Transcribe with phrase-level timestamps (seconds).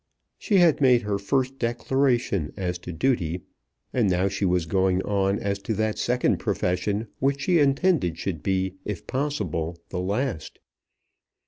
[0.39, 3.43] She had made her first declaration as to duty,
[3.93, 8.41] and now she was going on as to that second profession which she intended should
[8.41, 10.57] be, if possible, the last.